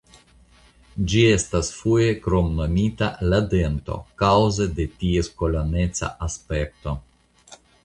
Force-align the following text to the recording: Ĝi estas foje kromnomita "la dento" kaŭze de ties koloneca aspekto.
Ĝi 1.11 1.19
estas 1.33 1.69
foje 1.81 2.15
kromnomita 2.23 3.11
"la 3.33 3.43
dento" 3.53 3.99
kaŭze 4.23 4.69
de 4.81 4.89
ties 5.05 5.31
koloneca 5.43 6.13
aspekto. 6.31 6.99